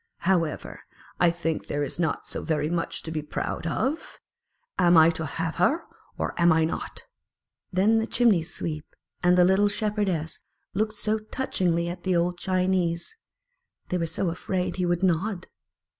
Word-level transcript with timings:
"However, 0.21 0.79
I 1.19 1.29
think 1.29 1.67
there 1.67 1.83
is 1.83 1.99
not 1.99 2.25
so 2.25 2.41
very 2.41 2.71
much 2.71 3.03
to 3.03 3.11
be 3.11 3.21
proud 3.21 3.67
of. 3.67 4.19
Am 4.79 4.97
I 4.97 5.11
to 5.11 5.27
have 5.27 5.57
her, 5.57 5.83
or 6.17 6.33
am 6.41 6.51
I 6.51 6.65
not?" 6.65 7.03
Then 7.71 7.99
the 7.99 8.07
Chimney 8.07 8.41
sweep 8.41 8.95
and 9.21 9.37
the 9.37 9.45
little 9.45 9.67
Shepherdess 9.67 10.39
looked 10.73 10.95
so 10.95 11.19
touchingly 11.19 11.87
at 11.87 12.01
the 12.01 12.15
old 12.15 12.39
Chinese; 12.39 13.15
they 13.89 13.99
were 13.99 14.07
so 14.07 14.29
afraid 14.31 14.77
he 14.77 14.87
would 14.87 15.03
nod 15.03 15.45